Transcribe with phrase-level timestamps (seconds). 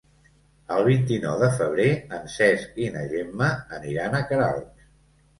[0.75, 1.89] El vint-i-nou de febrer
[2.19, 4.89] en Cesc i na Gemma aniran a Queralbs.